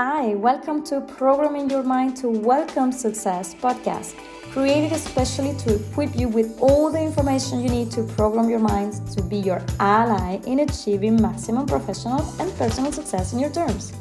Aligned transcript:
Hi, 0.00 0.36
welcome 0.36 0.84
to 0.84 1.00
Programming 1.00 1.68
Your 1.68 1.82
Mind 1.82 2.16
to 2.18 2.28
Welcome 2.28 2.92
Success 2.92 3.52
podcast, 3.52 4.14
created 4.52 4.92
especially 4.92 5.56
to 5.56 5.74
equip 5.74 6.14
you 6.14 6.28
with 6.28 6.56
all 6.60 6.88
the 6.88 7.02
information 7.02 7.60
you 7.60 7.68
need 7.68 7.90
to 7.90 8.04
program 8.04 8.48
your 8.48 8.60
mind 8.60 8.92
to 9.16 9.20
be 9.24 9.38
your 9.38 9.60
ally 9.80 10.38
in 10.46 10.60
achieving 10.60 11.20
maximum 11.20 11.66
professional 11.66 12.20
and 12.40 12.56
personal 12.56 12.92
success 12.92 13.32
in 13.32 13.40
your 13.40 13.50
terms. 13.50 13.92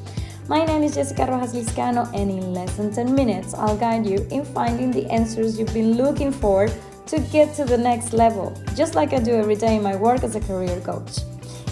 My 0.48 0.64
name 0.64 0.84
is 0.84 0.94
Jessica 0.94 1.25
Rojas 1.25 1.55
Liscano, 1.55 2.05
and 2.14 2.29
in 2.29 2.54
less 2.54 2.77
than 2.77 2.93
10 2.93 3.16
minutes, 3.16 3.55
I'll 3.55 3.75
guide 3.75 4.05
you 4.05 4.20
in 4.29 4.45
finding 4.45 4.91
the 4.91 5.07
answers 5.07 5.57
you've 5.57 5.73
been 5.73 5.98
looking 5.98 6.32
for 6.32 6.70
to 7.07 7.20
get 7.32 7.55
to 7.55 7.66
the 7.66 7.75
next 7.75 8.14
level, 8.14 8.55
just 8.75 8.93
like 8.93 9.14
I 9.14 9.20
do 9.20 9.34
every 9.34 9.55
day 9.55 9.77
in 9.77 9.82
my 9.82 9.95
work 9.95 10.23
as 10.23 10.36
a 10.36 10.41
career 10.41 10.79
coach. 10.82 11.21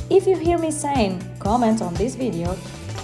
If 0.09 0.25
you 0.25 0.35
hear 0.35 0.57
me 0.57 0.71
saying 0.71 1.21
comment 1.37 1.83
on 1.83 1.93
this 1.93 2.15
video, 2.15 2.57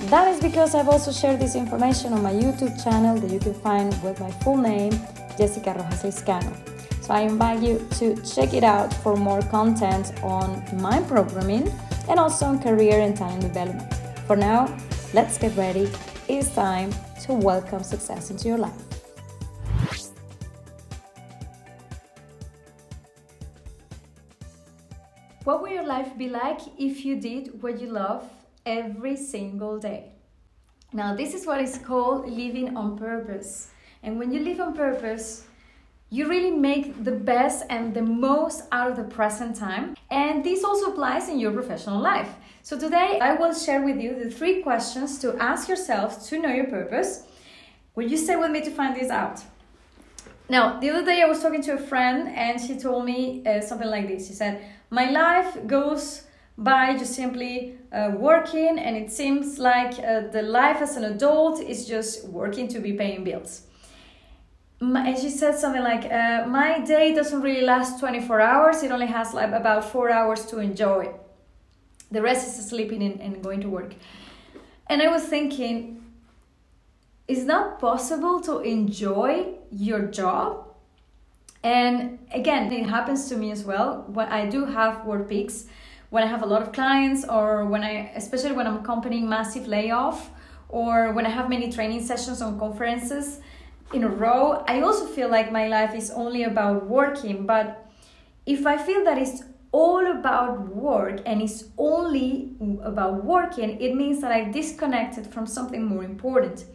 that 0.10 0.28
is 0.34 0.42
because 0.42 0.74
I've 0.74 0.90
also 0.90 1.12
shared 1.12 1.40
this 1.40 1.56
information 1.56 2.14
on 2.14 2.24
my 2.24 2.34
YouTube 2.34 2.84
channel 2.84 3.18
that 3.18 3.30
you 3.30 3.40
can 3.40 3.54
find 3.54 3.90
with 4.02 4.20
my 4.20 4.32
full 4.44 4.58
name, 4.58 4.92
Jessica 5.38 5.76
Rojas 5.78 6.02
Liscano. 6.04 6.54
So 7.04 7.14
I 7.14 7.22
invite 7.22 7.62
you 7.62 7.88
to 8.00 8.16
check 8.24 8.54
it 8.54 8.64
out 8.64 8.92
for 8.92 9.16
more 9.16 9.42
content 9.44 10.12
on 10.24 10.64
mind 10.82 11.08
programming 11.08 11.72
and 12.10 12.20
also 12.20 12.48
on 12.48 12.60
career 12.60 13.00
and 13.00 13.16
talent 13.16 13.42
development. 13.42 13.94
For 14.26 14.36
now, 14.36 14.76
let's 15.14 15.38
get 15.38 15.56
ready. 15.56 15.92
It's 16.28 16.54
time 16.56 16.92
to 17.26 17.34
welcome 17.34 17.84
success 17.84 18.32
into 18.32 18.48
your 18.48 18.58
life. 18.58 18.82
What 25.44 25.62
would 25.62 25.72
your 25.72 25.86
life 25.86 26.18
be 26.18 26.30
like 26.30 26.60
if 26.80 27.06
you 27.06 27.20
did 27.20 27.62
what 27.62 27.80
you 27.80 27.92
love 27.92 28.28
every 28.66 29.16
single 29.16 29.80
day? 29.80 30.12
Now, 30.94 31.16
this 31.16 31.34
is 31.34 31.46
what 31.46 31.62
is 31.62 31.78
called 31.78 32.30
living 32.30 32.76
on 32.76 32.98
purpose. 32.98 33.70
And 34.04 34.20
when 34.20 34.32
you 34.32 34.42
live 34.42 34.60
on 34.60 34.74
purpose, 34.74 35.46
you 36.10 36.28
really 36.28 36.52
make 36.52 37.06
the 37.06 37.12
best 37.12 37.64
and 37.70 37.94
the 37.94 38.02
most 38.02 38.64
out 38.74 38.92
of 38.92 38.98
the 38.98 39.06
present 39.06 39.56
time. 39.56 39.96
And 40.10 40.44
this 40.44 40.66
also 40.66 40.92
applies 40.92 41.30
in 41.30 41.40
your 41.40 41.54
professional 41.54 42.02
life. 42.02 42.36
So, 42.64 42.78
today 42.78 43.20
I 43.22 43.34
will 43.34 43.54
share 43.54 43.82
with 43.82 44.02
you 44.02 44.22
the 44.22 44.30
three 44.30 44.62
questions 44.62 45.18
to 45.20 45.38
ask 45.38 45.70
yourself 45.70 46.28
to 46.28 46.40
know 46.40 46.50
your 46.50 46.68
purpose. 46.68 47.24
Will 47.96 48.10
you 48.10 48.18
stay 48.18 48.36
with 48.36 48.52
me 48.52 48.62
to 48.62 48.72
find 48.72 48.96
this 48.96 49.10
out? 49.10 49.42
Now, 50.50 50.82
the 50.82 50.90
other 50.90 51.06
day 51.06 51.22
I 51.22 51.26
was 51.28 51.42
talking 51.42 51.62
to 51.64 51.76
a 51.76 51.78
friend 51.78 52.28
and 52.36 52.60
she 52.60 52.78
told 52.78 53.06
me 53.06 53.42
uh, 53.46 53.62
something 53.62 53.88
like 53.88 54.10
this. 54.10 54.28
She 54.28 54.34
said, 54.34 54.62
My 54.90 55.10
life 55.10 55.66
goes 55.66 56.24
by 56.64 56.96
just 56.98 57.14
simply 57.16 57.78
uh, 57.92 58.12
working, 58.16 58.78
and 58.80 58.96
it 58.96 59.12
seems 59.12 59.58
like 59.60 60.00
uh, 60.00 60.28
the 60.32 60.42
life 60.42 60.82
as 60.82 60.96
an 60.96 61.04
adult 61.04 61.60
is 61.60 61.88
just 61.88 62.28
working 62.28 62.68
to 62.70 62.80
be 62.80 62.94
paying 62.94 63.24
bills. 63.24 63.64
And 64.80 65.18
she 65.18 65.30
said 65.30 65.56
something 65.58 65.84
like, 65.84 66.06
uh, 66.06 66.46
My 66.48 66.80
day 66.80 67.14
doesn't 67.14 67.42
really 67.42 67.62
last 67.62 68.00
24 68.00 68.40
hours, 68.42 68.84
it 68.84 68.92
only 68.92 69.08
has 69.08 69.34
like 69.34 69.52
about 69.52 69.86
four 69.86 70.10
hours 70.10 70.46
to 70.48 70.60
enjoy. 70.60 71.14
The 72.12 72.22
rest 72.22 72.48
is 72.48 72.70
sleeping 72.70 73.02
and, 73.04 73.20
and 73.22 73.44
going 73.44 73.62
to 73.62 73.70
work. 73.70 73.94
And 74.88 75.02
I 75.02 75.08
was 75.08 75.24
thinking, 75.24 76.04
it's 77.28 77.44
not 77.44 77.80
possible 77.80 78.42
to 78.42 78.60
enjoy 78.60 79.56
your 79.72 80.02
job 80.08 80.68
and 81.64 82.20
again 82.34 82.72
it 82.72 82.88
happens 82.88 83.30
to 83.30 83.38
me 83.38 83.52
as 83.52 83.64
well 83.64 84.04
when 84.08 84.28
i 84.30 84.46
do 84.46 84.66
have 84.66 85.06
work 85.06 85.30
peaks 85.30 85.66
when 86.12 86.24
i 86.24 86.28
have 86.28 86.44
a 86.44 86.46
lot 86.46 86.62
of 86.62 86.72
clients 86.72 87.26
or 87.28 87.66
when 87.66 87.84
i 87.84 88.12
especially 88.16 88.52
when 88.52 88.68
i'm 88.68 88.78
accompanying 88.78 89.28
massive 89.28 89.66
layoff 89.68 90.30
or 90.70 91.14
when 91.14 91.26
i 91.26 91.30
have 91.30 91.50
many 91.50 91.72
training 91.72 92.04
sessions 92.06 92.42
on 92.42 92.60
conferences 92.60 93.40
in 93.94 94.04
a 94.04 94.10
row 94.10 94.64
i 94.68 94.80
also 94.82 95.06
feel 95.08 95.30
like 95.30 95.52
my 95.52 95.68
life 95.68 95.96
is 95.96 96.12
only 96.12 96.44
about 96.44 96.86
working. 96.88 97.46
But 97.46 97.90
if 98.46 98.66
i 98.66 98.78
feel 98.78 99.04
that 99.06 99.18
it's 99.18 99.44
all 99.72 100.06
about 100.12 100.68
work 100.76 101.22
and 101.26 101.42
it's 101.42 101.64
only 101.78 102.52
about 102.84 103.24
working 103.24 103.80
it 103.80 103.96
means 103.96 104.20
that 104.20 104.30
i've 104.30 104.52
disconnected 104.52 105.26
from 105.26 105.48
something 105.48 105.84
more 105.86 106.04
important. 106.04 106.66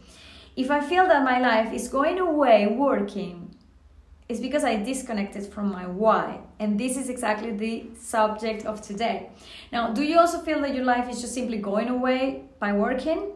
If 0.57 0.71
I 0.71 0.81
feel 0.81 1.07
that 1.07 1.23
my 1.23 1.39
life 1.39 1.71
is 1.71 1.87
going 1.87 2.17
away 2.17 2.65
working, 2.65 3.46
it's 4.29 4.39
because 4.41 4.63
I 4.63 4.75
disconnected 4.75 5.45
from 5.45 5.71
my 5.71 5.87
why. 5.87 6.41
And 6.59 6.79
this 6.79 6.97
is 6.97 7.09
exactly 7.09 7.51
the 7.51 7.85
subject 7.99 8.65
of 8.65 8.81
today. 8.81 9.29
Now, 9.71 9.93
do 9.93 10.03
you 10.03 10.19
also 10.19 10.39
feel 10.39 10.61
that 10.61 10.75
your 10.75 10.83
life 10.83 11.09
is 11.09 11.21
just 11.21 11.33
simply 11.33 11.57
going 11.57 11.89
away 11.89 12.43
by 12.59 12.73
working? 12.73 13.31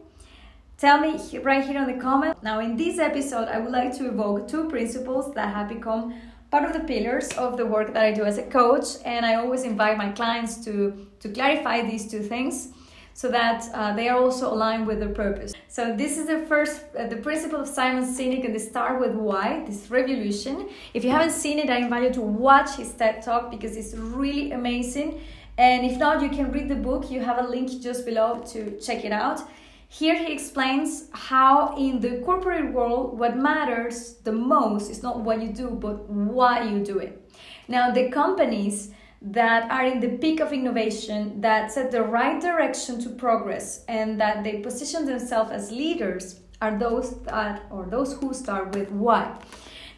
Tell 0.76 1.00
me 1.00 1.38
right 1.38 1.64
here 1.64 1.80
in 1.80 1.86
the 1.86 2.02
comment. 2.02 2.42
Now, 2.42 2.60
in 2.60 2.76
this 2.76 2.98
episode, 2.98 3.48
I 3.48 3.58
would 3.58 3.72
like 3.72 3.96
to 3.98 4.08
evoke 4.08 4.48
two 4.48 4.68
principles 4.68 5.32
that 5.34 5.54
have 5.54 5.68
become 5.68 6.14
part 6.50 6.64
of 6.64 6.74
the 6.74 6.80
pillars 6.80 7.28
of 7.38 7.56
the 7.56 7.64
work 7.64 7.94
that 7.94 8.04
I 8.04 8.12
do 8.12 8.24
as 8.24 8.36
a 8.36 8.42
coach. 8.42 8.84
And 9.04 9.24
I 9.24 9.36
always 9.36 9.62
invite 9.62 9.96
my 9.96 10.10
clients 10.10 10.62
to, 10.64 11.06
to 11.20 11.28
clarify 11.30 11.82
these 11.82 12.10
two 12.10 12.22
things 12.22 12.68
so 13.14 13.28
that 13.30 13.68
uh, 13.74 13.94
they 13.94 14.08
are 14.08 14.18
also 14.18 14.52
aligned 14.52 14.86
with 14.86 15.00
their 15.00 15.08
purpose. 15.08 15.52
So 15.68 15.94
this 15.96 16.18
is 16.18 16.26
the 16.26 16.40
first, 16.46 16.82
uh, 16.98 17.06
the 17.06 17.16
principle 17.16 17.60
of 17.60 17.68
Simon 17.68 18.04
Sinek 18.04 18.44
and 18.44 18.54
the 18.54 18.60
start 18.60 19.00
with 19.00 19.12
why, 19.14 19.64
this 19.66 19.90
revolution. 19.90 20.68
If 20.94 21.04
you 21.04 21.10
haven't 21.10 21.32
seen 21.32 21.58
it, 21.58 21.70
I 21.70 21.78
invite 21.78 22.04
you 22.04 22.12
to 22.14 22.22
watch 22.22 22.76
his 22.76 22.92
TED 22.92 23.22
Talk 23.22 23.50
because 23.50 23.76
it's 23.76 23.94
really 23.94 24.52
amazing. 24.52 25.20
And 25.58 25.84
if 25.84 25.98
not, 25.98 26.22
you 26.22 26.30
can 26.30 26.50
read 26.50 26.68
the 26.68 26.74
book. 26.74 27.10
You 27.10 27.20
have 27.20 27.38
a 27.38 27.46
link 27.46 27.70
just 27.82 28.06
below 28.06 28.42
to 28.52 28.78
check 28.80 29.04
it 29.04 29.12
out. 29.12 29.40
Here 29.88 30.16
he 30.16 30.32
explains 30.32 31.10
how 31.12 31.76
in 31.76 32.00
the 32.00 32.22
corporate 32.24 32.72
world, 32.72 33.18
what 33.18 33.36
matters 33.36 34.14
the 34.24 34.32
most 34.32 34.90
is 34.90 35.02
not 35.02 35.20
what 35.20 35.42
you 35.42 35.52
do, 35.52 35.68
but 35.68 36.08
why 36.08 36.64
you 36.64 36.82
do 36.82 36.98
it. 36.98 37.20
Now, 37.68 37.90
the 37.90 38.08
companies 38.08 38.90
that 39.24 39.70
are 39.70 39.86
in 39.86 40.00
the 40.00 40.18
peak 40.18 40.40
of 40.40 40.52
innovation, 40.52 41.40
that 41.40 41.70
set 41.70 41.90
the 41.90 42.02
right 42.02 42.40
direction 42.40 43.00
to 43.00 43.10
progress, 43.10 43.84
and 43.86 44.20
that 44.20 44.42
they 44.42 44.60
position 44.60 45.06
themselves 45.06 45.50
as 45.50 45.70
leaders 45.70 46.40
are 46.60 46.78
those 46.78 47.20
that 47.22 47.62
or 47.70 47.86
those 47.86 48.14
who 48.14 48.34
start 48.34 48.74
with 48.74 48.90
why. 48.90 49.38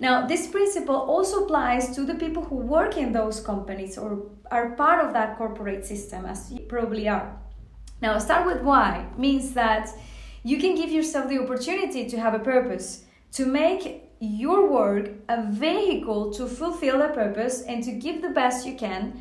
Now, 0.00 0.26
this 0.26 0.46
principle 0.48 0.96
also 0.96 1.44
applies 1.44 1.94
to 1.94 2.04
the 2.04 2.14
people 2.16 2.44
who 2.44 2.56
work 2.56 2.96
in 2.96 3.12
those 3.12 3.40
companies 3.40 3.96
or 3.96 4.26
are 4.50 4.70
part 4.70 5.04
of 5.04 5.12
that 5.12 5.38
corporate 5.38 5.86
system, 5.86 6.26
as 6.26 6.50
you 6.52 6.60
probably 6.60 7.08
are. 7.08 7.36
Now, 8.02 8.18
start 8.18 8.44
with 8.46 8.62
why 8.62 9.06
means 9.16 9.52
that 9.54 9.88
you 10.42 10.58
can 10.58 10.74
give 10.74 10.90
yourself 10.90 11.28
the 11.28 11.38
opportunity 11.38 12.06
to 12.08 12.20
have 12.20 12.34
a 12.34 12.38
purpose, 12.38 13.03
to 13.34 13.46
make 13.46 14.10
your 14.20 14.70
work 14.70 15.10
a 15.28 15.42
vehicle 15.42 16.32
to 16.32 16.46
fulfill 16.46 16.98
that 16.98 17.14
purpose 17.14 17.62
and 17.62 17.82
to 17.84 17.92
give 17.92 18.22
the 18.22 18.30
best 18.30 18.66
you 18.66 18.74
can 18.74 19.20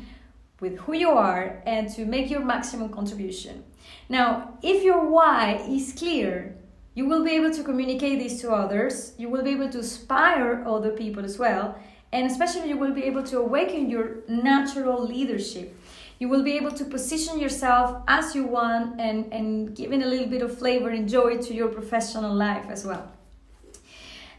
with 0.60 0.78
who 0.78 0.94
you 0.94 1.10
are 1.10 1.62
and 1.66 1.90
to 1.90 2.06
make 2.06 2.30
your 2.30 2.44
maximum 2.44 2.88
contribution. 2.88 3.64
Now, 4.08 4.56
if 4.62 4.82
your 4.82 5.08
why 5.10 5.64
is 5.68 5.92
clear, 5.92 6.56
you 6.94 7.06
will 7.06 7.24
be 7.24 7.32
able 7.32 7.50
to 7.52 7.64
communicate 7.64 8.20
this 8.20 8.40
to 8.42 8.52
others, 8.52 9.14
you 9.18 9.28
will 9.28 9.42
be 9.42 9.50
able 9.50 9.68
to 9.70 9.78
inspire 9.78 10.64
other 10.64 10.92
people 10.92 11.24
as 11.24 11.38
well, 11.38 11.76
and 12.12 12.30
especially 12.30 12.68
you 12.68 12.78
will 12.78 12.94
be 12.94 13.02
able 13.02 13.24
to 13.24 13.38
awaken 13.38 13.90
your 13.90 14.18
natural 14.28 15.04
leadership. 15.04 15.76
You 16.20 16.28
will 16.28 16.44
be 16.44 16.52
able 16.52 16.70
to 16.70 16.84
position 16.84 17.40
yourself 17.40 18.04
as 18.06 18.36
you 18.36 18.46
want 18.46 19.00
and, 19.00 19.32
and 19.32 19.74
giving 19.74 20.04
a 20.04 20.06
little 20.06 20.28
bit 20.28 20.40
of 20.40 20.56
flavor 20.56 20.90
and 20.90 21.08
joy 21.08 21.38
to 21.38 21.52
your 21.52 21.68
professional 21.68 22.32
life 22.32 22.66
as 22.70 22.86
well. 22.86 23.10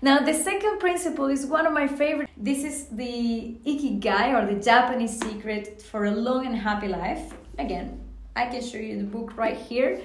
Now, 0.01 0.19
the 0.19 0.33
second 0.33 0.79
principle 0.79 1.27
is 1.27 1.45
one 1.45 1.65
of 1.65 1.73
my 1.73 1.87
favorite. 1.87 2.29
This 2.35 2.63
is 2.63 2.87
the 2.87 3.55
Ikigai 3.65 4.33
or 4.33 4.45
the 4.53 4.59
Japanese 4.61 5.19
secret 5.19 5.81
for 5.81 6.05
a 6.05 6.11
long 6.11 6.45
and 6.45 6.55
happy 6.55 6.89
life. 6.89 7.33
Again, 7.57 8.01
I 8.35 8.47
can 8.47 8.61
show 8.61 8.77
you 8.77 8.97
the 8.97 9.05
book 9.05 9.37
right 9.37 9.55
here. 9.55 10.01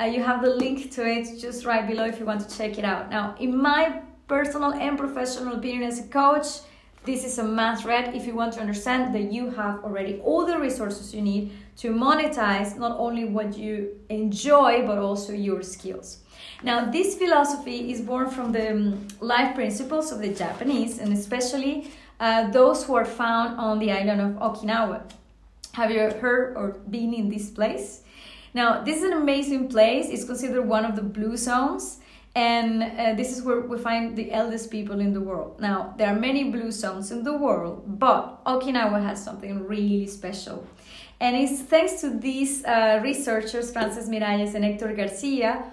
Uh, 0.00 0.04
you 0.04 0.22
have 0.22 0.42
the 0.42 0.54
link 0.54 0.92
to 0.92 1.06
it 1.06 1.40
just 1.40 1.66
right 1.66 1.86
below 1.86 2.04
if 2.04 2.20
you 2.20 2.24
want 2.24 2.48
to 2.48 2.56
check 2.56 2.78
it 2.78 2.84
out. 2.84 3.10
Now, 3.10 3.34
in 3.40 3.60
my 3.60 4.02
personal 4.28 4.72
and 4.74 4.96
professional 4.96 5.56
opinion 5.56 5.82
as 5.82 5.98
a 5.98 6.08
coach, 6.08 6.46
this 7.04 7.24
is 7.24 7.36
a 7.38 7.42
must 7.42 7.84
read 7.84 8.14
if 8.14 8.26
you 8.26 8.34
want 8.34 8.52
to 8.54 8.60
understand 8.60 9.12
that 9.12 9.32
you 9.32 9.50
have 9.50 9.82
already 9.82 10.20
all 10.20 10.46
the 10.46 10.56
resources 10.56 11.12
you 11.12 11.20
need 11.20 11.50
to 11.78 11.92
monetize 11.92 12.78
not 12.78 12.96
only 12.96 13.24
what 13.24 13.58
you 13.58 13.98
enjoy 14.08 14.86
but 14.86 14.98
also 14.98 15.32
your 15.32 15.62
skills. 15.62 16.18
Now, 16.62 16.90
this 16.90 17.16
philosophy 17.16 17.90
is 17.90 18.00
born 18.00 18.30
from 18.30 18.52
the 18.52 18.70
um, 18.70 19.08
life 19.20 19.54
principles 19.54 20.12
of 20.12 20.20
the 20.20 20.28
Japanese 20.28 20.98
and 20.98 21.12
especially 21.12 21.90
uh, 22.20 22.50
those 22.50 22.84
who 22.84 22.94
are 22.94 23.04
found 23.04 23.58
on 23.58 23.80
the 23.80 23.90
island 23.90 24.20
of 24.20 24.30
Okinawa. 24.40 25.02
Have 25.72 25.90
you 25.90 26.10
heard 26.10 26.56
or 26.56 26.78
been 26.88 27.12
in 27.14 27.28
this 27.28 27.50
place? 27.50 28.02
Now, 28.54 28.82
this 28.84 28.98
is 28.98 29.04
an 29.04 29.14
amazing 29.14 29.68
place. 29.68 30.08
It's 30.08 30.24
considered 30.24 30.62
one 30.62 30.84
of 30.84 30.94
the 30.94 31.02
blue 31.02 31.36
zones 31.36 31.98
and 32.34 32.82
uh, 32.82 33.14
this 33.14 33.36
is 33.36 33.42
where 33.42 33.60
we 33.60 33.76
find 33.78 34.16
the 34.16 34.32
eldest 34.32 34.70
people 34.70 35.00
in 35.00 35.12
the 35.12 35.20
world. 35.20 35.60
Now, 35.60 35.94
there 35.98 36.08
are 36.08 36.18
many 36.18 36.44
blue 36.44 36.70
zones 36.70 37.10
in 37.10 37.24
the 37.24 37.36
world, 37.36 37.82
but 37.98 38.42
Okinawa 38.44 39.02
has 39.02 39.22
something 39.22 39.66
really 39.66 40.06
special. 40.06 40.66
And 41.20 41.36
it's 41.36 41.60
thanks 41.60 42.00
to 42.00 42.10
these 42.10 42.64
uh, 42.64 43.00
researchers, 43.02 43.70
Francesc 43.70 44.08
Miralles 44.08 44.54
and 44.54 44.64
Hector 44.64 44.92
Garcia, 44.94 45.64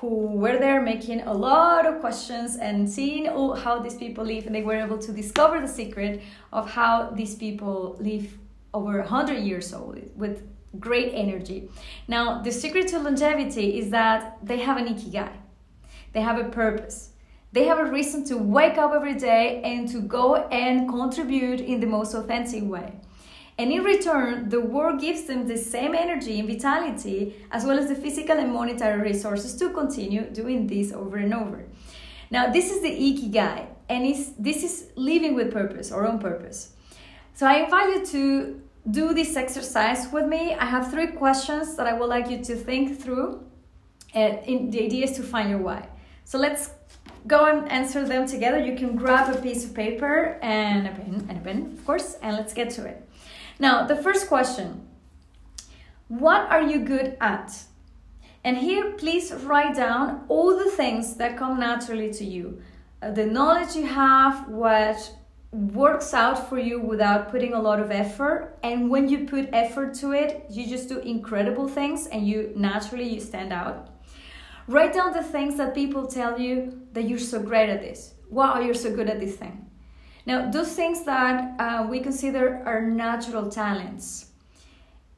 who 0.00 0.26
were 0.36 0.58
there 0.58 0.80
making 0.80 1.22
a 1.22 1.32
lot 1.32 1.84
of 1.84 2.00
questions 2.00 2.56
and 2.56 2.88
seeing 2.88 3.26
how 3.26 3.80
these 3.80 3.96
people 3.96 4.24
live 4.24 4.46
and 4.46 4.54
they 4.54 4.62
were 4.62 4.76
able 4.76 4.98
to 4.98 5.12
discover 5.12 5.60
the 5.60 5.66
secret 5.66 6.22
of 6.52 6.70
how 6.70 7.10
these 7.10 7.34
people 7.34 7.96
live 7.98 8.38
over 8.72 8.98
100 9.00 9.38
years 9.38 9.74
old 9.74 9.98
with 10.14 10.46
great 10.78 11.12
energy. 11.14 11.68
Now 12.06 12.42
the 12.42 12.52
secret 12.52 12.86
to 12.88 13.00
longevity 13.00 13.78
is 13.78 13.90
that 13.90 14.38
they 14.42 14.58
have 14.58 14.76
an 14.76 14.86
ikigai. 14.86 15.32
They 16.12 16.20
have 16.20 16.38
a 16.38 16.48
purpose. 16.48 17.10
They 17.50 17.64
have 17.64 17.78
a 17.80 17.90
reason 17.90 18.24
to 18.26 18.36
wake 18.36 18.78
up 18.78 18.92
every 18.92 19.14
day 19.14 19.62
and 19.64 19.88
to 19.88 20.00
go 20.00 20.36
and 20.36 20.88
contribute 20.88 21.60
in 21.60 21.80
the 21.80 21.86
most 21.86 22.14
authentic 22.14 22.62
way 22.62 22.92
and 23.58 23.72
in 23.72 23.82
return, 23.82 24.48
the 24.48 24.60
world 24.60 25.00
gives 25.00 25.24
them 25.24 25.48
the 25.48 25.56
same 25.56 25.92
energy 25.92 26.38
and 26.38 26.48
vitality, 26.48 27.34
as 27.50 27.64
well 27.64 27.76
as 27.76 27.88
the 27.88 27.96
physical 27.96 28.38
and 28.38 28.52
monetary 28.52 29.00
resources 29.00 29.56
to 29.56 29.70
continue 29.70 30.30
doing 30.30 30.68
this 30.68 30.92
over 30.92 31.16
and 31.16 31.34
over. 31.34 31.64
Now, 32.30 32.52
this 32.52 32.70
is 32.70 32.82
the 32.82 32.90
Ikigai, 32.90 33.66
and 33.88 34.06
this 34.38 34.62
is 34.62 34.86
living 34.94 35.34
with 35.34 35.52
purpose 35.52 35.90
or 35.90 36.06
on 36.06 36.20
purpose. 36.20 36.70
So, 37.34 37.46
I 37.46 37.64
invite 37.64 37.88
you 37.94 38.06
to 38.06 38.62
do 38.88 39.12
this 39.12 39.34
exercise 39.34 40.06
with 40.12 40.26
me. 40.26 40.54
I 40.54 40.64
have 40.64 40.92
three 40.92 41.08
questions 41.08 41.74
that 41.76 41.86
I 41.88 41.94
would 41.94 42.08
like 42.08 42.30
you 42.30 42.44
to 42.44 42.54
think 42.54 43.00
through. 43.00 43.44
Uh, 44.14 44.18
and 44.18 44.72
the 44.72 44.84
idea 44.84 45.04
is 45.04 45.12
to 45.16 45.22
find 45.24 45.50
your 45.50 45.58
why. 45.58 45.88
So, 46.24 46.38
let's 46.38 46.70
go 47.26 47.46
and 47.46 47.68
answer 47.72 48.06
them 48.06 48.24
together. 48.26 48.64
You 48.64 48.76
can 48.76 48.94
grab 48.94 49.34
a 49.34 49.40
piece 49.40 49.64
of 49.64 49.74
paper 49.74 50.38
and 50.42 50.86
a 50.86 50.90
pen, 50.90 51.26
and 51.28 51.38
a 51.38 51.40
pen, 51.40 51.72
of 51.76 51.84
course, 51.84 52.16
and 52.22 52.36
let's 52.36 52.54
get 52.54 52.70
to 52.70 52.86
it. 52.86 53.07
Now, 53.58 53.86
the 53.86 53.96
first 53.96 54.28
question. 54.28 54.86
What 56.08 56.42
are 56.50 56.62
you 56.62 56.80
good 56.80 57.16
at? 57.20 57.64
And 58.44 58.56
here, 58.56 58.92
please 58.92 59.32
write 59.32 59.74
down 59.74 60.24
all 60.28 60.56
the 60.56 60.70
things 60.70 61.16
that 61.16 61.36
come 61.36 61.58
naturally 61.58 62.12
to 62.14 62.24
you. 62.24 62.62
Uh, 63.02 63.10
the 63.10 63.26
knowledge 63.26 63.74
you 63.74 63.86
have, 63.86 64.48
what 64.48 65.12
works 65.50 66.14
out 66.14 66.48
for 66.48 66.58
you 66.58 66.80
without 66.80 67.30
putting 67.30 67.54
a 67.54 67.60
lot 67.60 67.80
of 67.80 67.90
effort. 67.90 68.58
And 68.62 68.90
when 68.90 69.08
you 69.08 69.26
put 69.26 69.48
effort 69.52 69.94
to 69.94 70.12
it 70.12 70.44
you 70.50 70.66
just 70.68 70.88
do 70.88 70.98
incredible 70.98 71.66
things 71.66 72.06
and 72.06 72.28
you 72.28 72.52
naturally 72.54 73.08
you 73.08 73.20
stand 73.20 73.52
out. 73.52 73.88
Write 74.66 74.92
down 74.92 75.14
the 75.14 75.22
things 75.22 75.56
that 75.56 75.74
people 75.74 76.06
tell 76.06 76.38
you 76.38 76.82
that 76.92 77.08
you're 77.08 77.18
so 77.18 77.42
great 77.42 77.70
at 77.70 77.80
this. 77.80 78.14
Wow 78.28 78.60
you're 78.60 78.74
so 78.74 78.94
good 78.94 79.08
at 79.08 79.20
this 79.20 79.36
thing 79.36 79.67
now, 80.28 80.50
those 80.50 80.74
things 80.74 81.04
that 81.04 81.58
uh, 81.58 81.86
we 81.88 82.00
consider 82.00 82.62
are 82.66 82.82
natural 82.82 83.50
talents, 83.50 84.26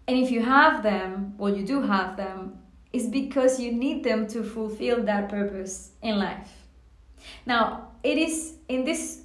and 0.07 0.17
if 0.17 0.31
you 0.31 0.41
have 0.41 0.85
them, 0.85 1.35
well, 1.37 1.53
you 1.53 1.67
do 1.67 1.83
have 1.83 2.17
them, 2.17 2.61
is 2.93 3.09
because 3.09 3.59
you 3.59 3.73
need 3.73 4.05
them 4.05 4.29
to 4.29 4.45
fulfill 4.45 5.03
that 5.03 5.29
purpose 5.29 5.91
in 6.01 6.17
life. 6.17 6.53
Now, 7.45 7.89
it 8.05 8.19
is 8.19 8.55
in 8.69 8.85
this 8.85 9.23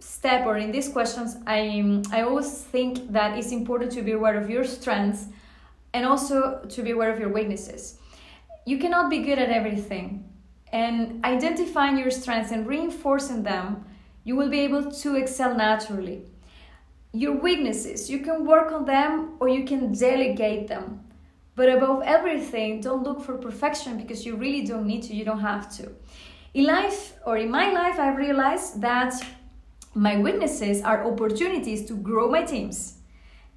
step 0.00 0.46
or 0.46 0.56
in 0.56 0.72
these 0.72 0.88
questions, 0.88 1.36
I, 1.46 2.02
I 2.10 2.22
always 2.22 2.62
think 2.62 3.12
that 3.12 3.38
it's 3.38 3.52
important 3.52 3.92
to 3.92 4.02
be 4.02 4.12
aware 4.12 4.36
of 4.36 4.50
your 4.50 4.64
strengths 4.64 5.26
and 5.92 6.04
also 6.04 6.64
to 6.68 6.82
be 6.82 6.90
aware 6.90 7.12
of 7.12 7.20
your 7.20 7.28
weaknesses. 7.28 7.98
You 8.66 8.78
cannot 8.78 9.10
be 9.10 9.20
good 9.20 9.38
at 9.38 9.50
everything, 9.50 10.28
and 10.72 11.24
identifying 11.24 11.98
your 11.98 12.10
strengths 12.10 12.50
and 12.50 12.66
reinforcing 12.66 13.44
them 13.44 13.84
you 14.24 14.34
will 14.34 14.48
be 14.48 14.60
able 14.60 14.90
to 14.90 15.16
excel 15.16 15.54
naturally. 15.54 16.22
Your 17.12 17.36
weaknesses, 17.36 18.10
you 18.10 18.18
can 18.20 18.44
work 18.44 18.72
on 18.72 18.86
them 18.86 19.36
or 19.38 19.48
you 19.48 19.64
can 19.64 19.92
delegate 19.92 20.66
them. 20.66 21.04
But 21.54 21.68
above 21.68 22.02
everything, 22.04 22.80
don't 22.80 23.04
look 23.04 23.22
for 23.22 23.38
perfection 23.38 23.96
because 23.96 24.26
you 24.26 24.34
really 24.34 24.66
don't 24.66 24.86
need 24.86 25.02
to, 25.04 25.14
you 25.14 25.24
don't 25.24 25.40
have 25.40 25.70
to. 25.76 25.92
In 26.54 26.64
life, 26.64 27.14
or 27.24 27.36
in 27.36 27.50
my 27.50 27.70
life, 27.70 27.98
I 27.98 28.14
realized 28.14 28.80
that 28.80 29.14
my 29.94 30.16
weaknesses 30.18 30.82
are 30.82 31.06
opportunities 31.06 31.86
to 31.86 31.94
grow 31.94 32.28
my 32.28 32.42
teams 32.42 32.98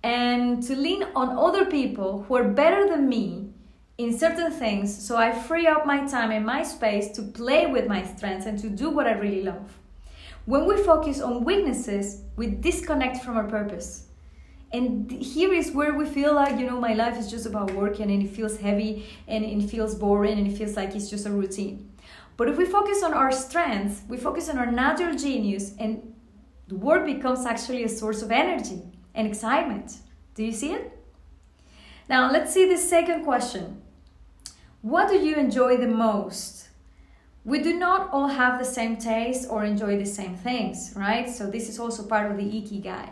and 0.04 0.62
to 0.64 0.76
lean 0.76 1.04
on 1.16 1.38
other 1.38 1.66
people 1.66 2.24
who 2.24 2.36
are 2.36 2.44
better 2.44 2.88
than 2.88 3.10
me 3.10 3.50
in 3.98 4.16
certain 4.16 4.52
things 4.52 4.96
so 4.96 5.18
I 5.18 5.32
free 5.32 5.66
up 5.66 5.88
my 5.88 6.06
time 6.06 6.30
and 6.30 6.46
my 6.46 6.62
space 6.62 7.10
to 7.14 7.24
play 7.24 7.66
with 7.66 7.88
my 7.88 8.04
strengths 8.04 8.46
and 8.46 8.60
to 8.60 8.70
do 8.70 8.92
what 8.92 9.08
I 9.08 9.14
really 9.14 9.42
love. 9.42 9.80
When 10.48 10.66
we 10.66 10.78
focus 10.78 11.20
on 11.20 11.44
weaknesses, 11.44 12.22
we 12.38 12.48
disconnect 12.48 13.22
from 13.22 13.36
our 13.36 13.44
purpose. 13.44 14.08
And 14.72 15.12
here 15.12 15.54
is 15.54 15.74
where 15.74 15.94
we 15.94 16.06
feel 16.06 16.34
like, 16.34 16.58
you 16.58 16.66
know, 16.66 16.80
my 16.80 16.94
life 16.94 17.18
is 17.18 17.30
just 17.30 17.46
about 17.46 17.72
working 17.72 18.10
and 18.10 18.24
it 18.24 18.30
feels 18.30 18.56
heavy 18.56 19.06
and 19.28 19.44
it 19.44 19.70
feels 19.70 19.94
boring 19.94 20.40
and 20.40 20.48
it 20.48 20.58
feels 20.58 20.78
like 20.78 20.96
it's 20.96 21.10
just 21.10 21.26
a 21.26 21.32
routine. 21.32 21.92
But 22.38 22.48
if 22.48 22.58
we 22.58 22.64
focus 22.64 23.04
on 23.04 23.14
our 23.14 23.30
strengths, 23.30 24.04
we 24.08 24.16
focus 24.16 24.48
on 24.48 24.58
our 24.58 24.72
natural 24.72 25.18
genius, 25.18 25.74
and 25.80 26.14
the 26.70 26.76
work 26.76 27.06
becomes 27.06 27.46
actually 27.46 27.84
a 27.84 27.90
source 27.90 28.22
of 28.22 28.32
energy 28.32 28.82
and 29.14 29.28
excitement. 29.28 29.98
Do 30.34 30.46
you 30.46 30.54
see 30.54 30.72
it? 30.72 30.98
Now, 32.08 32.32
let's 32.32 32.54
see 32.54 32.66
the 32.66 32.78
second 32.78 33.26
question 33.26 33.82
What 34.82 35.10
do 35.10 35.18
you 35.18 35.36
enjoy 35.36 35.76
the 35.76 35.88
most? 35.88 36.67
We 37.48 37.64
do 37.64 37.80
not 37.80 38.10
all 38.12 38.28
have 38.28 38.60
the 38.60 38.66
same 38.66 38.98
taste 38.98 39.48
or 39.50 39.64
enjoy 39.64 39.98
the 39.98 40.06
same 40.06 40.36
things, 40.36 40.92
right? 40.98 41.30
So 41.30 41.50
this 41.50 41.70
is 41.70 41.80
also 41.80 42.04
part 42.04 42.30
of 42.30 42.36
the 42.36 42.44
ikigai. 42.44 43.10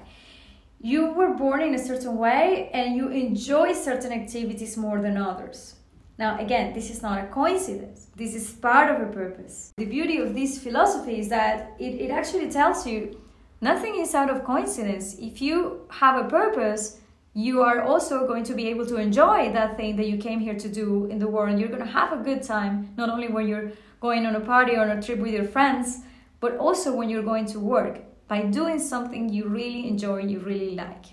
You 0.81 1.13
were 1.13 1.33
born 1.33 1.61
in 1.61 1.73
a 1.73 1.79
certain 1.79 2.17
way 2.17 2.69
and 2.73 2.97
you 2.97 3.07
enjoy 3.07 3.71
certain 3.71 4.11
activities 4.11 4.75
more 4.75 5.01
than 5.01 5.15
others. 5.15 5.75
Now, 6.19 6.37
again, 6.37 6.73
this 6.73 6.89
is 6.89 7.01
not 7.01 7.23
a 7.23 7.27
coincidence. 7.27 8.07
This 8.17 8.35
is 8.35 8.51
part 8.51 8.91
of 8.93 9.07
a 9.07 9.09
purpose. 9.09 9.71
The 9.77 9.85
beauty 9.85 10.17
of 10.17 10.35
this 10.35 10.59
philosophy 10.59 11.17
is 11.17 11.29
that 11.29 11.71
it, 11.79 11.93
it 12.05 12.11
actually 12.11 12.51
tells 12.51 12.85
you 12.85 13.21
nothing 13.61 14.01
is 14.01 14.13
out 14.13 14.29
of 14.29 14.43
coincidence. 14.43 15.15
If 15.17 15.41
you 15.41 15.88
have 15.91 16.25
a 16.25 16.27
purpose, 16.27 16.99
you 17.37 17.61
are 17.61 17.81
also 17.81 18.25
going 18.25 18.45
to 18.45 18.53
be 18.53 18.69
able 18.69 18.85
to 18.85 18.95
enjoy 18.95 19.51
that 19.51 19.75
thing 19.75 19.97
that 19.97 20.07
you 20.07 20.17
came 20.17 20.39
here 20.39 20.55
to 20.55 20.69
do 20.69 21.05
in 21.07 21.19
the 21.19 21.27
world. 21.27 21.59
You're 21.59 21.67
going 21.67 21.83
to 21.83 21.91
have 21.91 22.13
a 22.13 22.23
good 22.23 22.41
time 22.41 22.93
not 22.95 23.09
only 23.09 23.27
when 23.27 23.45
you're 23.45 23.73
going 23.99 24.25
on 24.25 24.37
a 24.37 24.39
party 24.39 24.75
or 24.75 24.89
on 24.89 24.97
a 24.97 25.01
trip 25.01 25.19
with 25.19 25.33
your 25.33 25.43
friends 25.43 25.99
but 26.39 26.55
also 26.57 26.95
when 26.95 27.09
you're 27.09 27.23
going 27.23 27.45
to 27.47 27.59
work 27.59 27.99
by 28.29 28.41
doing 28.43 28.79
something 28.79 29.27
you 29.27 29.49
really 29.49 29.85
enjoy 29.85 30.21
you 30.21 30.39
really 30.39 30.75
like. 30.75 31.07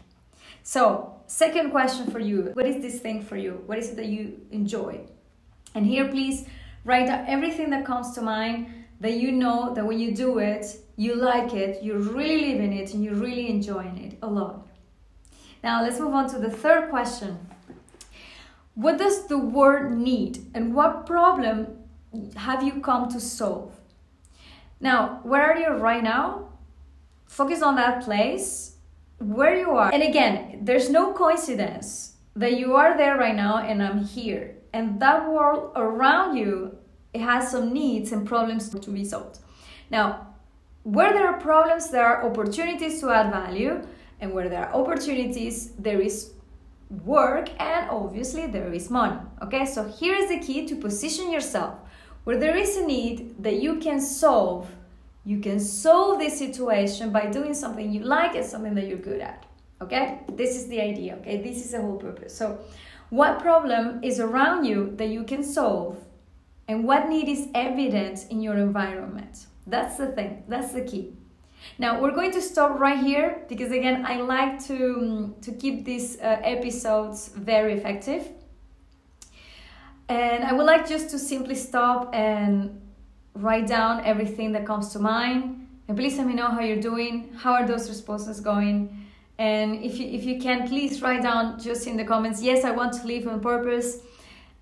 So 0.62 1.20
second 1.26 1.72
question 1.72 2.08
for 2.08 2.20
you. 2.20 2.52
What 2.54 2.66
is 2.66 2.80
this 2.80 3.00
thing 3.00 3.22
for 3.22 3.36
you? 3.36 3.64
What 3.66 3.78
is 3.78 3.90
it 3.90 3.96
that 3.96 4.06
you 4.06 4.40
enjoy? 4.52 5.00
And 5.75 5.84
here 5.84 6.06
please 6.06 6.46
write 6.84 7.06
down 7.06 7.25
everything 7.26 7.70
that 7.70 7.85
comes 7.85 8.14
to 8.14 8.23
mind 8.23 8.73
that 9.00 9.14
you 9.14 9.32
know 9.32 9.75
that 9.75 9.85
when 9.85 9.99
you 9.99 10.14
do 10.14 10.38
it 10.38 10.66
you 10.94 11.16
like 11.16 11.52
it 11.52 11.82
you're 11.82 11.99
really 11.99 12.52
living 12.52 12.73
it 12.73 12.94
and 12.94 13.02
you're 13.04 13.14
really 13.14 13.49
enjoying 13.49 13.99
it 13.99 14.18
a 14.23 14.26
lot 14.26 14.68
now 15.62 15.83
let's 15.83 16.00
move 16.00 16.14
on 16.14 16.28
to 16.31 16.38
the 16.38 16.50
third 16.50 16.90
question. 16.90 17.38
What 18.75 18.99
does 18.99 19.26
the 19.26 19.38
world 19.38 19.92
need 19.92 20.47
and 20.54 20.75
what 20.75 21.07
problem 21.07 21.78
have 22.37 22.62
you 22.62 22.81
come 22.81 23.09
to 23.11 23.21
solve? 23.21 23.73
Now, 24.81 25.21
where 25.23 25.42
are 25.42 25.57
you 25.57 25.69
right 25.69 26.02
now? 26.02 26.49
Focus 27.26 27.62
on 27.62 27.76
that 27.76 28.02
place 28.02 28.76
where 29.19 29.57
you 29.57 29.71
are. 29.71 29.92
And 29.92 30.02
again, 30.02 30.61
there's 30.62 30.90
no 30.90 31.12
coincidence 31.12 32.16
that 32.35 32.59
you 32.59 32.75
are 32.75 32.97
there 32.97 33.16
right 33.16 33.37
now 33.37 33.59
and 33.59 33.83
I'm 33.83 34.04
here. 34.04 34.57
And 34.73 35.00
that 35.00 35.31
world 35.31 35.73
around 35.76 36.37
you 36.37 36.78
it 37.12 37.21
has 37.21 37.50
some 37.50 37.73
needs 37.73 38.11
and 38.12 38.26
problems 38.26 38.69
to 38.71 38.90
be 38.90 39.04
solved. 39.04 39.38
Now, 39.90 40.28
where 40.83 41.12
there 41.12 41.28
are 41.28 41.38
problems, 41.38 41.90
there 41.90 42.07
are 42.07 42.25
opportunities 42.25 43.00
to 43.00 43.11
add 43.11 43.31
value 43.31 43.83
and 44.23 44.33
where 44.33 44.49
there 44.49 44.64
are 44.64 44.75
opportunities, 44.75 45.73
there 45.73 46.00
is 46.00 46.33
work 47.05 47.50
and 47.61 47.91
obviously 47.91 48.47
there 48.47 48.73
is 48.73 48.88
money. 48.88 49.19
Okay, 49.43 49.67
so 49.67 49.88
here 49.88 50.14
is 50.14 50.29
the 50.29 50.38
key 50.38 50.67
to 50.67 50.76
position 50.76 51.31
yourself 51.31 51.75
where 52.25 52.38
there 52.38 52.57
is 52.57 52.76
a 52.76 52.87
need 52.87 53.35
that 53.43 53.61
you 53.61 53.76
can 53.76 54.00
solve. 54.00 54.71
You 55.25 55.41
can 55.41 55.59
solve 55.59 56.21
this 56.21 56.38
situation 56.38 57.11
by 57.11 57.26
doing 57.26 57.52
something 57.52 57.93
you 57.93 58.05
like 58.05 58.37
and 58.37 58.47
something 58.47 58.75
that 58.75 58.87
you're 58.87 58.99
good 58.99 59.21
at. 59.21 59.45
Okay, 59.81 60.21
this 60.35 60.55
is 60.57 60.69
the 60.69 60.81
idea. 60.81 61.17
Okay, 61.17 61.43
this 61.43 61.64
is 61.64 61.73
the 61.73 61.81
whole 61.81 61.97
purpose. 61.97 62.35
So, 62.35 62.61
what 63.11 63.41
problem 63.41 64.02
is 64.05 64.21
around 64.21 64.64
you 64.64 64.95
that 64.97 65.09
you 65.09 65.25
can 65.25 65.43
solve, 65.43 65.99
and 66.69 66.85
what 66.85 67.09
need 67.09 67.29
is 67.29 67.49
evident 67.55 68.26
in 68.31 68.41
your 68.41 68.57
environment? 68.57 69.47
That's 69.67 69.97
the 69.97 70.12
thing, 70.12 70.45
that's 70.49 70.73
the 70.73 70.83
key. 70.83 71.12
Now 71.78 72.00
we're 72.00 72.14
going 72.14 72.33
to 72.33 72.42
stop 72.42 72.78
right 72.78 72.99
here 72.99 73.42
because 73.49 73.73
again 73.73 74.04
I 74.07 74.21
like 74.21 74.64
to 74.66 74.97
um, 74.99 75.35
to 75.42 75.52
keep 75.52 75.85
these 75.85 76.19
uh, 76.21 76.40
episodes 76.42 77.28
very 77.28 77.75
effective. 77.75 78.28
And 80.09 80.45
I 80.45 80.52
would 80.52 80.66
like 80.66 80.87
just 80.88 81.11
to 81.11 81.19
simply 81.19 81.54
stop 81.54 82.14
and 82.14 82.81
write 83.35 83.66
down 83.66 84.04
everything 84.04 84.52
that 84.52 84.66
comes 84.66 84.92
to 84.92 84.99
mind. 84.99 85.66
And 85.88 85.97
please 85.97 86.19
let 86.19 86.26
me 86.26 86.35
know 86.35 86.49
how 86.49 86.61
you're 86.61 86.81
doing. 86.81 87.33
How 87.37 87.54
are 87.54 87.66
those 87.66 87.88
responses 87.88 88.40
going? 88.40 89.07
And 89.38 89.83
if 89.83 89.99
you 89.99 90.07
if 90.07 90.25
you 90.25 90.40
can, 90.40 90.69
please 90.69 91.02
write 91.02 91.23
down 91.23 91.59
just 91.59 91.87
in 91.87 91.97
the 91.97 92.04
comments. 92.04 92.42
Yes, 92.42 92.64
I 92.64 92.71
want 92.71 92.92
to 92.95 93.07
live 93.07 93.26
on 93.26 93.40
purpose. 93.40 93.99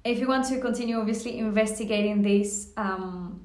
If 0.04 0.18
you 0.18 0.26
want 0.28 0.46
to 0.46 0.58
continue, 0.60 0.98
obviously, 0.98 1.38
investigating 1.38 2.22
this, 2.22 2.70
um, 2.76 3.40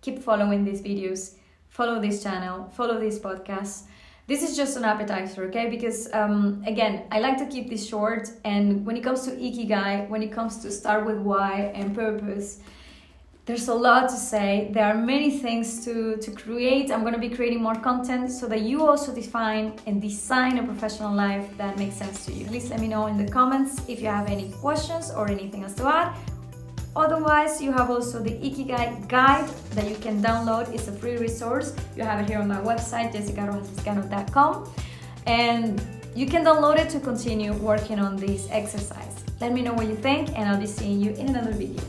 keep 0.00 0.22
following 0.22 0.64
these 0.64 0.80
videos, 0.80 1.34
follow 1.68 2.00
this 2.00 2.22
channel, 2.22 2.68
follow 2.76 2.98
this 2.98 3.18
podcast. 3.18 3.82
This 4.26 4.42
is 4.42 4.56
just 4.56 4.76
an 4.76 4.84
appetizer, 4.84 5.44
okay? 5.44 5.70
Because 5.70 6.12
um, 6.12 6.62
again, 6.66 7.04
I 7.12 7.20
like 7.20 7.38
to 7.38 7.46
keep 7.46 7.70
this 7.70 7.86
short. 7.86 8.28
And 8.44 8.84
when 8.84 8.96
it 8.96 9.04
comes 9.04 9.24
to 9.26 9.30
ikigai, 9.30 10.08
when 10.08 10.22
it 10.22 10.32
comes 10.32 10.58
to 10.58 10.70
start 10.72 11.06
with 11.06 11.18
why 11.18 11.72
and 11.74 11.94
purpose, 11.94 12.58
there's 13.46 13.68
a 13.68 13.74
lot 13.74 14.08
to 14.08 14.16
say. 14.16 14.70
There 14.72 14.84
are 14.84 14.94
many 14.94 15.38
things 15.38 15.84
to, 15.84 16.16
to 16.16 16.30
create. 16.32 16.90
I'm 16.90 17.02
going 17.02 17.14
to 17.14 17.20
be 17.20 17.28
creating 17.28 17.62
more 17.62 17.76
content 17.76 18.32
so 18.32 18.48
that 18.48 18.62
you 18.62 18.84
also 18.84 19.14
define 19.14 19.78
and 19.86 20.02
design 20.02 20.58
a 20.58 20.64
professional 20.64 21.14
life 21.14 21.56
that 21.56 21.78
makes 21.78 21.94
sense 21.94 22.26
to 22.26 22.32
you. 22.32 22.46
Please 22.46 22.68
let 22.70 22.80
me 22.80 22.88
know 22.88 23.06
in 23.06 23.16
the 23.16 23.30
comments 23.30 23.80
if 23.86 24.00
you 24.00 24.08
have 24.08 24.28
any 24.28 24.50
questions 24.60 25.12
or 25.12 25.30
anything 25.30 25.62
else 25.62 25.74
to 25.74 25.86
add. 25.86 26.35
Otherwise, 26.96 27.60
you 27.60 27.72
have 27.72 27.90
also 27.90 28.22
the 28.22 28.30
Ikigai 28.30 29.06
guide 29.06 29.46
that 29.72 29.86
you 29.86 29.96
can 29.96 30.22
download. 30.22 30.72
It's 30.72 30.88
a 30.88 30.92
free 30.92 31.18
resource. 31.18 31.76
You 31.94 32.04
have 32.04 32.20
it 32.20 32.28
here 32.28 32.38
on 32.38 32.48
my 32.48 32.60
website, 32.62 33.12
jessicarojasliscano.com. 33.12 34.72
And 35.26 35.82
you 36.14 36.26
can 36.26 36.42
download 36.42 36.78
it 36.78 36.88
to 36.90 37.00
continue 37.00 37.52
working 37.52 37.98
on 37.98 38.16
this 38.16 38.48
exercise. 38.50 39.22
Let 39.42 39.52
me 39.52 39.60
know 39.60 39.74
what 39.74 39.86
you 39.88 39.96
think, 39.96 40.30
and 40.38 40.48
I'll 40.48 40.58
be 40.58 40.66
seeing 40.66 40.98
you 40.98 41.10
in 41.12 41.28
another 41.28 41.52
video. 41.52 41.82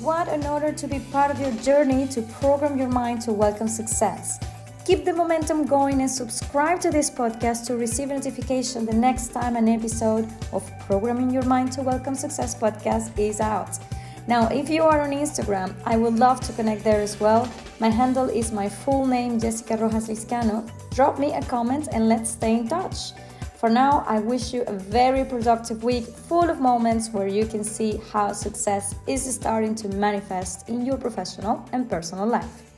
What 0.00 0.28
an 0.28 0.44
honor 0.44 0.72
to 0.72 0.86
be 0.86 0.98
part 1.12 1.30
of 1.30 1.40
your 1.40 1.52
journey 1.62 2.06
to 2.08 2.20
program 2.40 2.76
your 2.76 2.88
mind 2.88 3.22
to 3.22 3.32
welcome 3.32 3.68
success. 3.68 4.38
Keep 4.86 5.04
the 5.04 5.12
momentum 5.12 5.66
going 5.66 6.00
and 6.00 6.10
subscribe 6.10 6.80
to 6.80 6.90
this 6.90 7.10
podcast 7.10 7.66
to 7.66 7.76
receive 7.76 8.08
notification 8.08 8.86
the 8.86 8.94
next 8.94 9.28
time 9.28 9.54
an 9.54 9.68
episode 9.68 10.26
of 10.52 10.68
Programming 10.86 11.30
Your 11.30 11.44
Mind 11.44 11.70
to 11.72 11.82
Welcome 11.82 12.14
Success 12.14 12.54
podcast 12.54 13.16
is 13.18 13.40
out. 13.40 13.78
Now, 14.26 14.48
if 14.48 14.70
you 14.70 14.82
are 14.82 15.02
on 15.02 15.10
Instagram, 15.10 15.74
I 15.84 15.98
would 15.98 16.14
love 16.14 16.40
to 16.40 16.52
connect 16.54 16.82
there 16.82 17.02
as 17.02 17.20
well. 17.20 17.46
My 17.78 17.90
handle 17.90 18.30
is 18.30 18.52
my 18.52 18.70
full 18.70 19.06
name, 19.06 19.38
Jessica 19.38 19.76
Rojas 19.76 20.08
Liscano. 20.08 20.68
Drop 20.94 21.18
me 21.18 21.34
a 21.34 21.42
comment 21.42 21.88
and 21.92 22.08
let's 22.08 22.30
stay 22.30 22.56
in 22.56 22.66
touch. 22.66 23.12
For 23.56 23.68
now, 23.68 24.02
I 24.08 24.20
wish 24.20 24.54
you 24.54 24.62
a 24.62 24.72
very 24.72 25.26
productive 25.26 25.84
week 25.84 26.06
full 26.06 26.48
of 26.48 26.58
moments 26.58 27.10
where 27.10 27.28
you 27.28 27.44
can 27.44 27.62
see 27.62 28.00
how 28.10 28.32
success 28.32 28.94
is 29.06 29.22
starting 29.34 29.74
to 29.74 29.88
manifest 29.88 30.70
in 30.70 30.86
your 30.86 30.96
professional 30.96 31.68
and 31.72 31.88
personal 31.88 32.26
life. 32.26 32.69